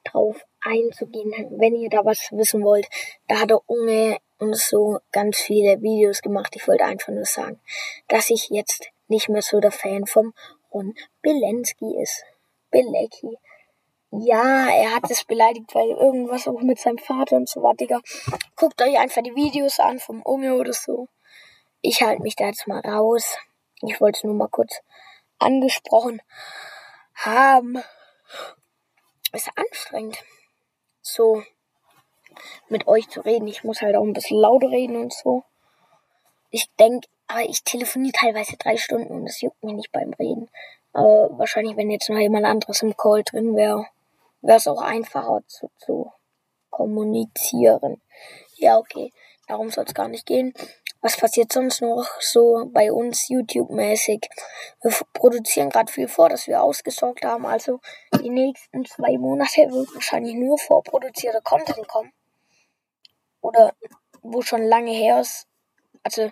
drauf 0.03 0.43
einzugehen. 0.61 1.31
Wenn 1.59 1.75
ihr 1.75 1.89
da 1.89 2.05
was 2.05 2.29
wissen 2.31 2.63
wollt, 2.63 2.87
da 3.27 3.41
hat 3.41 3.49
der 3.49 3.61
Unge 3.67 4.17
und 4.39 4.55
so 4.55 4.99
ganz 5.11 5.37
viele 5.37 5.81
Videos 5.81 6.21
gemacht. 6.21 6.55
Ich 6.55 6.67
wollte 6.67 6.85
einfach 6.85 7.13
nur 7.13 7.25
sagen, 7.25 7.59
dass 8.07 8.29
ich 8.29 8.49
jetzt 8.49 8.89
nicht 9.07 9.29
mehr 9.29 9.41
so 9.41 9.59
der 9.59 9.71
Fan 9.71 10.05
vom 10.05 10.33
Ron 10.73 10.95
Belensky 11.21 12.01
ist. 12.01 12.23
Belecki. 12.71 13.37
Ja, 14.15 14.69
er 14.69 14.93
hat 14.93 15.09
es 15.09 15.23
beleidigt, 15.23 15.73
weil 15.73 15.89
irgendwas 15.89 16.47
auch 16.47 16.61
mit 16.61 16.77
seinem 16.77 16.99
Vater 16.99 17.35
und 17.35 17.49
so 17.49 17.63
war, 17.63 17.73
Digga. 17.73 17.99
Guckt 18.55 18.79
euch 18.79 18.99
einfach 18.99 19.23
die 19.23 19.33
Videos 19.33 19.79
an 19.79 19.97
vom 19.97 20.21
Unge 20.21 20.53
oder 20.53 20.71
so. 20.71 21.07
Ich 21.81 22.03
halte 22.03 22.21
mich 22.21 22.35
da 22.35 22.45
jetzt 22.45 22.67
mal 22.67 22.79
raus. 22.81 23.39
Ich 23.81 23.99
wollte 23.99 24.17
es 24.17 24.23
nur 24.23 24.35
mal 24.35 24.49
kurz 24.49 24.81
angesprochen 25.39 26.21
haben. 27.15 27.81
Ist 29.31 29.49
anstrengend, 29.55 30.23
so 31.01 31.41
mit 32.69 32.85
euch 32.85 33.09
zu 33.09 33.21
reden. 33.21 33.47
Ich 33.47 33.63
muss 33.63 33.81
halt 33.81 33.95
auch 33.95 34.03
ein 34.03 34.13
bisschen 34.13 34.37
lauter 34.37 34.69
reden 34.69 34.95
und 34.95 35.11
so. 35.11 35.43
Ich 36.51 36.71
denke, 36.75 37.07
aber 37.25 37.41
ich 37.41 37.63
telefoniere 37.63 38.13
teilweise 38.13 38.57
drei 38.57 38.77
Stunden 38.77 39.11
und 39.11 39.25
es 39.25 39.41
juckt 39.41 39.63
mir 39.63 39.73
nicht 39.73 39.91
beim 39.91 40.13
Reden. 40.13 40.51
Aber 40.91 41.35
wahrscheinlich, 41.39 41.75
wenn 41.77 41.89
jetzt 41.89 42.11
noch 42.11 42.19
jemand 42.19 42.45
anderes 42.45 42.83
im 42.83 42.95
Call 42.95 43.23
drin 43.23 43.55
wäre, 43.55 43.87
wäre 44.43 44.57
es 44.57 44.67
auch 44.67 44.81
einfacher 44.81 45.41
zu, 45.47 45.71
zu 45.77 46.11
kommunizieren. 46.69 48.01
Ja, 48.55 48.77
okay. 48.77 49.11
Darum 49.47 49.69
soll 49.71 49.85
es 49.85 49.93
gar 49.93 50.07
nicht 50.07 50.25
gehen. 50.25 50.53
Was 51.01 51.17
passiert 51.17 51.51
sonst 51.51 51.81
noch 51.81 52.07
so 52.21 52.69
bei 52.71 52.91
uns 52.91 53.27
YouTube-mäßig? 53.27 54.29
Wir 54.81 54.91
produzieren 55.13 55.69
gerade 55.69 55.91
viel 55.91 56.07
vor, 56.07 56.29
dass 56.29 56.47
wir 56.47 56.63
ausgesorgt 56.63 57.25
haben. 57.25 57.45
Also 57.45 57.79
die 58.21 58.29
nächsten 58.29 58.85
zwei 58.85 59.17
Monate 59.17 59.69
wird 59.69 59.93
wahrscheinlich 59.93 60.35
nur 60.35 60.57
vorproduzierter 60.57 61.41
Content 61.41 61.87
kommen. 61.87 62.13
Oder 63.41 63.73
wo 64.21 64.41
schon 64.41 64.63
lange 64.63 64.91
her 64.91 65.19
ist. 65.19 65.47
Also 66.03 66.31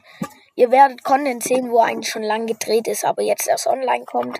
ihr 0.56 0.72
werdet 0.72 1.03
Content 1.03 1.44
sehen, 1.44 1.70
wo 1.70 1.80
eigentlich 1.80 2.10
schon 2.10 2.24
lang 2.24 2.48
gedreht 2.48 2.88
ist, 2.88 3.03
aber 3.03 3.24
jetzt 3.24 3.50
erst 3.50 3.68
online 3.68 4.06
kommt 4.06 4.39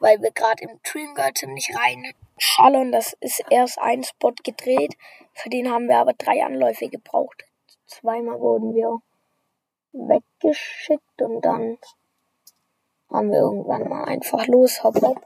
weil 0.00 0.20
wir 0.20 0.32
gerade 0.32 0.64
im 0.64 0.80
Dreamgirl 0.82 1.34
ziemlich 1.34 1.70
rein 1.76 2.12
schallern. 2.40 2.92
Das 2.92 3.16
ist 3.20 3.42
erst 3.50 3.78
ein 3.78 4.02
Spot 4.02 4.32
gedreht. 4.42 4.96
Für 5.32 5.50
den 5.50 5.70
haben 5.70 5.88
wir 5.88 5.98
aber 5.98 6.12
drei 6.14 6.44
Anläufe 6.44 6.88
gebraucht. 6.88 7.44
Zweimal 7.86 8.40
wurden 8.40 8.74
wir 8.74 8.98
weggeschickt 9.92 11.22
und 11.22 11.44
dann 11.44 11.78
haben 13.10 13.30
wir 13.30 13.38
irgendwann 13.38 13.88
mal 13.88 14.04
einfach 14.04 14.46
los, 14.46 14.84
hopp, 14.84 15.00
hopp. 15.02 15.20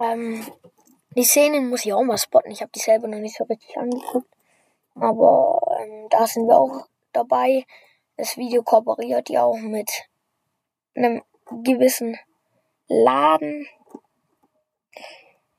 Ähm, 0.00 0.46
die 1.16 1.24
Szenen 1.24 1.68
muss 1.68 1.84
ich 1.84 1.92
auch 1.92 2.02
mal 2.02 2.18
spotten. 2.18 2.50
Ich 2.50 2.60
habe 2.60 2.72
die 2.74 2.80
selber 2.80 3.08
noch 3.08 3.18
nicht 3.18 3.36
so 3.36 3.44
richtig 3.44 3.76
angeguckt. 3.76 4.28
Aber 4.94 5.60
ähm, 5.80 6.08
da 6.10 6.26
sind 6.26 6.46
wir 6.46 6.58
auch 6.58 6.86
dabei. 7.12 7.64
Das 8.16 8.36
Video 8.36 8.62
kooperiert 8.62 9.28
ja 9.28 9.44
auch 9.44 9.58
mit 9.58 9.90
einem 10.94 11.22
gewissen 11.62 12.18
Laden, 12.88 13.66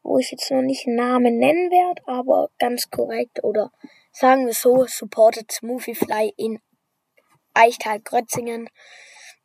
wo 0.08 0.20
ich 0.20 0.32
jetzt 0.32 0.50
noch 0.50 0.62
nicht 0.62 0.88
einen 0.88 0.96
Namen 0.96 1.38
nennen 1.38 1.70
werde, 1.70 2.02
aber 2.08 2.50
ganz 2.60 2.90
korrekt 2.90 3.44
oder 3.44 3.72
sagen 4.14 4.46
wir 4.46 4.54
so, 4.54 4.86
supported 4.86 5.52
Smoothie 5.52 5.96
Fly 5.96 6.34
in 6.38 6.60
Eichtal-Grötzingen. 7.54 8.70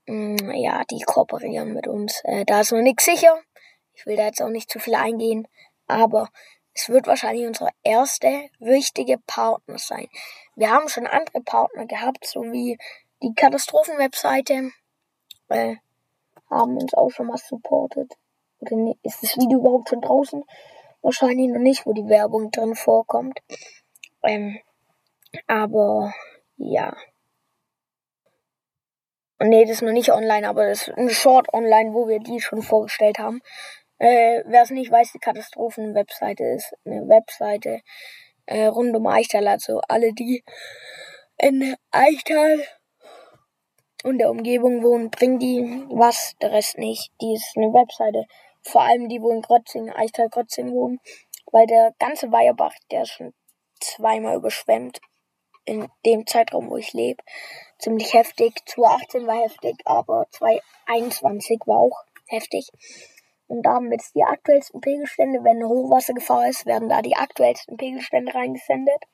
Mm, 0.07 0.51
ja, 0.55 0.85
die 0.85 1.01
kooperieren 1.01 1.75
mit 1.75 1.89
uns. 1.89 2.21
Äh, 2.25 2.45
da 2.45 2.61
ist 2.61 2.71
noch 2.71 2.81
nichts 2.81 3.05
sicher. 3.05 3.43
Ich 3.95 4.07
will 4.07 4.17
da 4.17 4.27
jetzt 4.27 4.41
auch 4.41 4.49
nicht 4.49 4.71
zu 4.71 4.79
viel 4.79 4.95
eingehen, 4.95 5.49
aber 5.89 6.29
es 6.75 6.89
wird 6.89 7.09
wahrscheinlich 7.09 7.47
unsere 7.47 7.71
erste 7.83 8.49
richtige 8.61 9.19
Partner 9.19 9.79
sein. 9.79 10.09
Wir 10.55 10.71
haben 10.71 10.89
schon 10.89 11.07
andere 11.07 11.43
Partner 11.43 11.87
gehabt, 11.87 12.25
so 12.25 12.41
wie 12.41 12.79
die 13.21 13.35
Katastrophenwebseite. 13.35 14.71
Äh, 15.49 15.77
haben 16.49 16.77
uns 16.77 16.95
auch 16.95 17.11
schon 17.11 17.27
mal 17.27 17.39
supportet. 17.39 18.13
Oder 18.63 18.95
ist 19.03 19.23
das 19.23 19.37
Video 19.37 19.59
überhaupt 19.59 19.89
schon 19.89 20.01
draußen? 20.01 20.45
Wahrscheinlich 21.03 21.49
noch 21.49 21.59
nicht, 21.59 21.85
wo 21.85 21.93
die 21.93 22.09
Werbung 22.09 22.51
drin 22.53 22.77
vorkommt. 22.77 23.41
Ähm, 24.23 24.59
aber 25.49 26.15
ja. 26.57 26.97
Nee, 29.41 29.65
das 29.65 29.77
ist 29.77 29.83
noch 29.83 29.93
nicht 29.93 30.13
online, 30.13 30.49
aber 30.49 30.69
das 30.69 30.87
ist 30.87 30.97
ein 30.97 31.11
Short 31.11 31.53
online, 31.53 31.93
wo 31.93 32.07
wir 32.07 32.21
die 32.21 32.41
schon 32.41 32.63
vorgestellt 32.63 33.19
haben. 33.19 33.41
Äh, 33.99 34.45
Wer 34.47 34.63
es 34.63 34.71
nicht 34.71 34.93
weiß, 34.93 35.11
die 35.13 35.19
Katastrophen-Webseite 35.19 36.45
ist 36.45 36.73
eine 36.85 37.09
Webseite 37.09 37.81
äh, 38.47 38.67
rund 38.67 38.95
um 38.95 39.07
Eichtal. 39.09 39.49
Also 39.49 39.81
alle, 39.89 40.13
die 40.13 40.45
in 41.39 41.75
Eichtal 41.91 42.65
und 44.05 44.19
der 44.19 44.31
Umgebung 44.31 44.85
wohnen, 44.85 45.11
bringen 45.11 45.41
die 45.41 45.85
was, 45.89 46.35
der 46.41 46.53
Rest 46.53 46.79
nicht. 46.79 47.11
Die 47.21 47.35
ist 47.35 47.57
eine 47.57 47.73
Webseite. 47.73 48.27
Vor 48.63 48.83
allem 48.83 49.09
die, 49.09 49.21
wo 49.21 49.31
in 49.31 49.43
Krotzing, 49.43 49.91
Eichtal 49.91 50.29
Krotzing 50.29 50.73
wohnen. 50.73 51.01
Weil 51.51 51.67
der 51.67 51.95
ganze 51.99 52.31
Weierbach, 52.33 52.75
der 52.91 53.03
ist 53.03 53.11
schon 53.11 53.35
zweimal 53.81 54.37
überschwemmt. 54.37 55.01
In 55.65 55.89
dem 56.05 56.27
Zeitraum, 56.27 56.71
wo 56.71 56.77
ich 56.77 56.93
lebe. 56.93 57.23
Ziemlich 57.79 58.15
heftig. 58.15 58.55
2018 58.67 59.27
war 59.27 59.43
heftig, 59.43 59.77
aber 59.85 60.27
2021 60.31 61.61
war 61.67 61.79
auch 61.79 62.05
heftig. 62.27 62.69
Und 63.47 63.63
da 63.65 63.75
haben 63.75 63.91
wir 63.91 63.99
jetzt 63.99 64.15
die 64.15 64.25
aktuellsten 64.25 64.81
Pegelstände. 64.81 65.45
Wenn 65.45 65.59
eine 65.59 65.69
Hochwassergefahr 65.69 66.49
ist, 66.49 66.65
werden 66.67 66.89
da 66.89 67.03
die 67.03 67.17
aktuellsten 67.17 67.77
Pegelstände 67.77 68.35
reingesendet. 68.35 69.05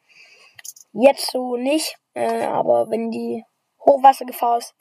Jetzt 0.93 1.33
so 1.33 1.57
nicht, 1.57 1.97
äh, 2.15 2.45
aber 2.45 2.89
wenn 2.89 3.11
die 3.11 3.45
Hochwassergefahr 3.85 4.59
ist, 4.59 4.75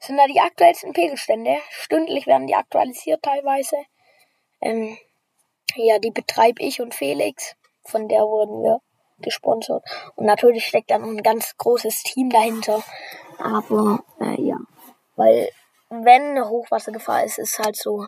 sind 0.00 0.16
da 0.16 0.26
die 0.26 0.40
aktuellsten 0.40 0.92
Pegelstände. 0.92 1.58
Stündlich 1.70 2.26
werden 2.26 2.46
die 2.46 2.54
aktualisiert 2.54 3.22
teilweise. 3.22 3.76
Ähm, 4.60 4.96
ja, 5.74 5.98
die 5.98 6.10
betreibe 6.10 6.62
ich 6.62 6.80
und 6.80 6.94
Felix. 6.94 7.54
Von 7.84 8.08
der 8.08 8.20
wurden 8.20 8.62
wir 8.62 8.80
gesponsert. 9.20 9.84
Und 10.16 10.26
natürlich 10.26 10.66
steckt 10.66 10.90
da 10.90 10.98
noch 10.98 11.08
ein 11.08 11.22
ganz 11.22 11.56
großes 11.56 12.02
Team 12.02 12.30
dahinter. 12.30 12.82
Aber 13.38 14.04
äh, 14.20 14.40
ja, 14.40 14.56
weil 15.16 15.50
wenn 15.90 16.22
eine 16.22 16.48
Hochwassergefahr 16.48 17.24
ist, 17.24 17.38
ist 17.38 17.58
halt 17.58 17.76
so, 17.76 18.06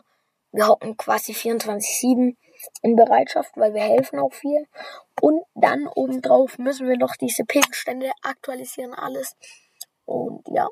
wir 0.51 0.67
hocken 0.67 0.97
quasi 0.97 1.33
24-7 1.33 2.35
in 2.81 2.95
Bereitschaft, 2.95 3.51
weil 3.55 3.73
wir 3.73 3.81
helfen 3.81 4.19
auch 4.19 4.33
viel. 4.33 4.67
Und 5.19 5.43
dann 5.55 5.87
obendrauf 5.87 6.57
müssen 6.57 6.87
wir 6.87 6.97
noch 6.97 7.15
diese 7.15 7.43
Pegelstände 7.43 8.11
aktualisieren, 8.21 8.93
alles. 8.93 9.35
Und 10.05 10.43
ja, 10.49 10.67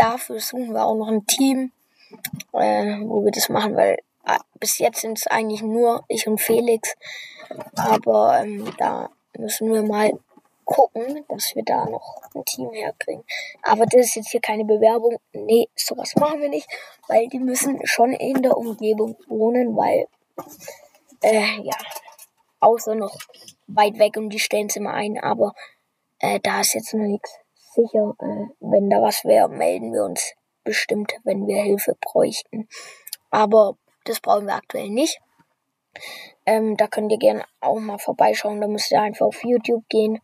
dafür 0.00 0.40
suchen 0.40 0.72
wir 0.72 0.84
auch 0.86 0.96
noch 0.96 1.08
ein 1.08 1.26
Team, 1.26 1.72
äh, 2.52 2.98
wo 3.02 3.24
wir 3.24 3.30
das 3.30 3.48
machen, 3.48 3.76
weil 3.76 3.98
äh, 4.26 4.38
bis 4.58 4.78
jetzt 4.78 5.00
sind 5.00 5.18
es 5.18 5.26
eigentlich 5.26 5.62
nur 5.62 6.04
ich 6.08 6.26
und 6.26 6.40
Felix. 6.40 6.94
Aber 7.76 8.40
ähm, 8.42 8.72
da 8.78 9.10
müssen 9.36 9.72
wir 9.72 9.82
mal 9.82 10.12
gucken, 10.64 11.24
dass 11.28 11.54
wir 11.54 11.64
da 11.64 11.84
noch 11.86 12.22
ein 12.34 12.44
Team 12.44 12.70
herkriegen. 12.72 13.24
Aber 13.62 13.86
das 13.86 14.06
ist 14.06 14.14
jetzt 14.16 14.30
hier 14.30 14.40
keine 14.40 14.64
Bewerbung. 14.64 15.18
Nee, 15.32 15.68
sowas 15.74 16.14
machen 16.16 16.40
wir 16.40 16.48
nicht, 16.48 16.68
weil 17.08 17.28
die 17.28 17.40
müssen 17.40 17.84
schon 17.84 18.12
in 18.12 18.42
der 18.42 18.56
Umgebung 18.56 19.16
wohnen, 19.26 19.76
weil, 19.76 20.06
äh, 21.22 21.60
ja, 21.62 21.76
außer 22.60 22.94
noch 22.94 23.18
weit 23.66 23.98
weg 23.98 24.16
und 24.16 24.30
die 24.30 24.38
stellen 24.38 24.68
es 24.68 24.76
immer 24.76 24.92
ein, 24.92 25.18
aber 25.18 25.54
äh, 26.20 26.38
da 26.40 26.60
ist 26.60 26.74
jetzt 26.74 26.94
noch 26.94 27.06
nichts 27.06 27.30
sicher. 27.74 28.14
Äh, 28.18 28.46
wenn 28.60 28.90
da 28.90 29.02
was 29.02 29.24
wäre, 29.24 29.48
melden 29.48 29.92
wir 29.92 30.04
uns 30.04 30.34
bestimmt, 30.64 31.12
wenn 31.24 31.46
wir 31.46 31.62
Hilfe 31.62 31.96
bräuchten. 32.00 32.68
Aber 33.30 33.76
das 34.04 34.20
brauchen 34.20 34.46
wir 34.46 34.54
aktuell 34.54 34.90
nicht. 34.90 35.20
Ähm, 36.46 36.76
da 36.76 36.86
könnt 36.86 37.12
ihr 37.12 37.18
gerne 37.18 37.44
auch 37.60 37.78
mal 37.80 37.98
vorbeischauen. 37.98 38.60
Da 38.60 38.68
müsst 38.68 38.90
ihr 38.90 39.00
einfach 39.00 39.26
auf 39.26 39.44
YouTube 39.44 39.88
gehen. 39.88 40.20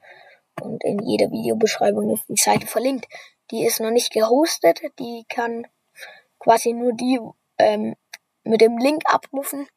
Und 0.60 0.82
in 0.84 1.00
jeder 1.00 1.30
Videobeschreibung 1.30 2.10
ist 2.10 2.28
die 2.28 2.36
Seite 2.36 2.66
verlinkt. 2.66 3.06
Die 3.50 3.64
ist 3.64 3.80
noch 3.80 3.90
nicht 3.90 4.12
gehostet. 4.12 4.80
Die 4.98 5.24
kann 5.28 5.66
quasi 6.38 6.72
nur 6.72 6.92
die 6.92 7.20
ähm, 7.58 7.94
mit 8.44 8.60
dem 8.60 8.78
Link 8.78 9.02
abrufen. 9.06 9.68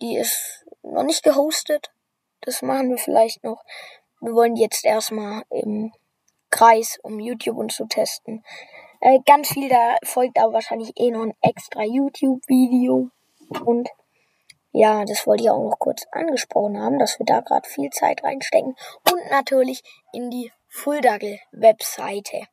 Die 0.00 0.16
ist 0.16 0.64
noch 0.82 1.04
nicht 1.04 1.22
gehostet. 1.22 1.92
Das 2.40 2.62
machen 2.62 2.90
wir 2.90 2.98
vielleicht 2.98 3.44
noch. 3.44 3.62
Wir 4.20 4.32
wollen 4.32 4.56
jetzt 4.56 4.84
erstmal 4.84 5.42
im 5.50 5.92
Kreis, 6.58 6.98
um 7.04 7.20
YouTube 7.20 7.56
und 7.56 7.70
zu 7.70 7.86
testen. 7.86 8.42
Äh, 9.00 9.20
ganz 9.24 9.50
viel, 9.50 9.68
da 9.68 9.96
folgt 10.02 10.40
aber 10.40 10.54
wahrscheinlich 10.54 10.92
eh 10.96 11.12
noch 11.12 11.22
ein 11.22 11.34
extra 11.40 11.84
YouTube-Video. 11.84 13.10
Und 13.64 13.88
ja, 14.72 15.04
das 15.04 15.24
wollte 15.28 15.44
ich 15.44 15.50
auch 15.50 15.62
noch 15.62 15.78
kurz 15.78 16.04
angesprochen 16.10 16.80
haben, 16.80 16.98
dass 16.98 17.20
wir 17.20 17.26
da 17.26 17.42
gerade 17.42 17.68
viel 17.68 17.90
Zeit 17.90 18.24
reinstecken. 18.24 18.74
Und 19.08 19.30
natürlich 19.30 19.82
in 20.12 20.30
die 20.30 20.50
Fulldagel-Webseite. 20.66 22.48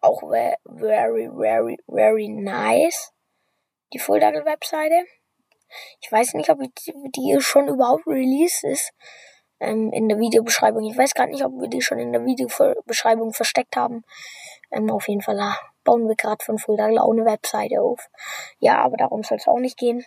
Auch 0.00 0.20
very, 0.20 1.28
very, 1.36 1.76
very 1.88 2.28
nice. 2.28 3.12
Die 3.92 3.98
Fulldagel-Webseite. 3.98 4.94
Ich 6.00 6.12
weiß 6.12 6.34
nicht, 6.34 6.50
ob 6.50 6.60
die 6.86 7.36
schon 7.40 7.66
überhaupt 7.66 8.06
released 8.06 8.62
ist 8.62 8.92
ähm, 9.60 9.92
in 9.92 10.08
der 10.08 10.18
Videobeschreibung. 10.18 10.84
Ich 10.84 10.96
weiß 10.96 11.14
gerade 11.14 11.30
nicht, 11.30 11.44
ob 11.44 11.52
wir 11.60 11.68
die 11.68 11.82
schon 11.82 11.98
in 11.98 12.12
der 12.12 12.24
Videobeschreibung 12.24 13.32
versteckt 13.32 13.76
haben. 13.76 14.04
Ähm, 14.70 14.90
auf 14.90 15.08
jeden 15.08 15.22
Fall 15.22 15.36
bauen 15.84 16.08
wir 16.08 16.16
gerade 16.16 16.44
von 16.44 16.58
Fulda 16.58 16.88
auch 17.00 17.12
eine 17.12 17.24
Webseite 17.24 17.80
auf. 17.80 18.08
Ja, 18.58 18.82
aber 18.82 18.96
darum 18.96 19.22
soll 19.22 19.38
es 19.38 19.48
auch 19.48 19.58
nicht 19.58 19.78
gehen. 19.78 20.04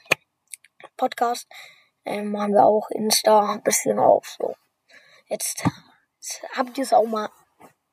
Podcast 0.98 1.48
ähm, 2.06 2.32
machen 2.32 2.54
wir 2.54 2.66
auch 2.66 2.90
Insta 2.92 3.54
ein 3.54 3.64
bisschen 3.64 4.00
auf. 4.00 4.36
So. 4.40 4.56
Jetzt, 5.28 5.64
jetzt 6.16 6.44
habt 6.56 6.78
ihr 6.78 6.84
es 6.84 6.94
auch 6.94 7.06
mal 7.06 7.30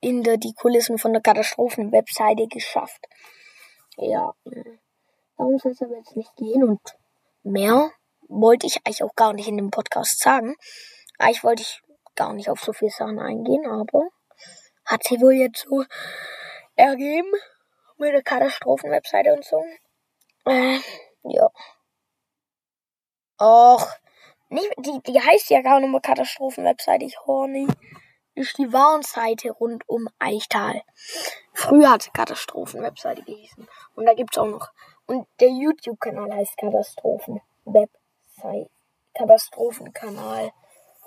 in 0.00 0.22
der, 0.22 0.36
die 0.36 0.52
Kulissen 0.52 0.98
von 0.98 1.12
der 1.12 1.22
Katastrophen-Webseite 1.22 2.46
geschafft. 2.48 3.06
Ja, 3.96 4.32
äh, 4.44 4.78
darum 5.36 5.58
soll 5.58 5.72
es 5.72 5.82
aber 5.82 5.96
jetzt 5.96 6.16
nicht 6.16 6.34
gehen 6.36 6.62
und 6.62 6.80
mehr 7.42 7.90
wollte 8.28 8.66
ich 8.66 8.76
eigentlich 8.84 9.02
auch 9.02 9.14
gar 9.14 9.32
nicht 9.32 9.48
in 9.48 9.56
dem 9.56 9.70
Podcast 9.70 10.20
sagen. 10.20 10.54
Eigentlich 11.18 11.44
wollte 11.44 11.62
ich 11.62 11.82
gar 12.14 12.32
nicht 12.32 12.48
auf 12.48 12.60
so 12.60 12.72
viele 12.72 12.90
Sachen 12.90 13.18
eingehen, 13.18 13.66
aber 13.66 14.08
hat 14.84 15.02
sie 15.04 15.20
wohl 15.20 15.34
jetzt 15.34 15.66
so 15.68 15.84
ergeben 16.76 17.32
mit 17.98 18.12
der 18.12 18.22
Katastrophen-Webseite 18.22 19.34
und 19.34 19.44
so. 19.44 19.62
Äh, 20.46 20.78
ja. 21.24 21.50
Och, 23.40 23.86
nicht, 24.48 24.72
die, 24.78 25.00
die 25.06 25.20
heißt 25.20 25.50
ja 25.50 25.62
gar 25.62 25.80
nicht 25.80 25.90
mehr 25.90 26.00
Katastrophen-Webseite, 26.00 27.04
ich 27.04 27.18
horny. 27.26 27.66
Ist 28.34 28.56
die 28.56 28.72
Warnseite 28.72 29.50
rund 29.50 29.86
um 29.88 30.08
Eichtal. 30.20 30.82
Früher 31.52 31.90
hat 31.90 32.02
sie 32.02 32.10
Katastrophen-Webseite 32.10 33.22
gehießen. 33.22 33.68
Und 33.96 34.06
da 34.06 34.14
gibt's 34.14 34.38
auch 34.38 34.46
noch. 34.46 34.68
Und 35.06 35.26
der 35.40 35.50
YouTube-Kanal 35.50 36.32
heißt 36.32 36.56
Katastrophen-Webseite. 36.56 38.70
Katastrophenkanal 39.14 40.52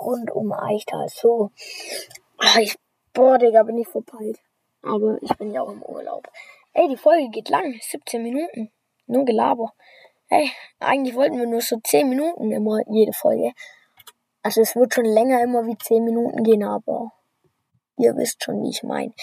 rund 0.01 0.31
um 0.31 0.51
Eichtal. 0.51 1.07
So. 1.09 1.51
Ach, 2.37 2.57
ich, 2.57 2.75
boah, 3.13 3.37
Digga, 3.37 3.63
bin 3.63 3.77
ich 3.77 3.87
verpeilt. 3.87 4.39
Aber 4.81 5.17
ich 5.21 5.35
bin 5.37 5.51
ja 5.51 5.61
auch 5.61 5.71
im 5.71 5.83
Urlaub. 5.83 6.27
Ey, 6.73 6.87
die 6.87 6.97
Folge 6.97 7.29
geht 7.29 7.49
lang. 7.49 7.75
17 7.81 8.23
Minuten. 8.23 8.71
Nur 9.07 9.25
Gelaber. 9.25 9.73
Ey, 10.29 10.49
eigentlich 10.79 11.15
wollten 11.15 11.37
wir 11.37 11.45
nur 11.45 11.61
so 11.61 11.77
10 11.83 12.07
Minuten 12.07 12.51
immer 12.51 12.79
jede 12.87 13.13
Folge. 13.13 13.51
Also 14.43 14.61
es 14.61 14.75
wird 14.75 14.93
schon 14.93 15.05
länger 15.05 15.43
immer 15.43 15.65
wie 15.65 15.77
10 15.77 16.03
Minuten 16.03 16.43
gehen, 16.43 16.63
aber 16.63 17.11
ihr 17.97 18.15
wisst 18.15 18.43
schon, 18.43 18.63
wie 18.63 18.69
ich 18.69 18.81
meine. 18.81 19.13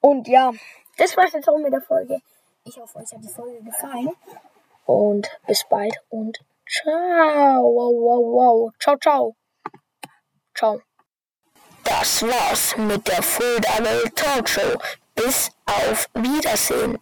Und 0.00 0.28
ja, 0.28 0.52
das 0.98 1.16
war's 1.16 1.32
jetzt 1.32 1.48
auch 1.48 1.58
mit 1.58 1.72
der 1.72 1.80
Folge. 1.80 2.18
Ich 2.64 2.76
hoffe, 2.76 2.98
euch 2.98 3.12
hat 3.12 3.22
die 3.22 3.28
Folge 3.28 3.62
gefallen. 3.62 4.10
Und 4.84 5.30
bis 5.46 5.64
bald 5.68 5.94
und 6.08 6.38
ciao. 6.68 7.62
Wow, 7.62 7.94
wow, 7.94 8.24
wow. 8.24 8.72
Ciao, 8.78 8.96
ciao. 8.96 9.39
Ciao. 10.60 10.78
Das 11.84 12.20
war's 12.20 12.76
mit 12.76 13.08
der 13.08 13.22
Full 13.22 13.60
Double 13.62 14.10
Talk 14.14 14.46
Show. 14.46 14.78
Bis 15.14 15.50
auf 15.64 16.06
Wiedersehen. 16.12 16.98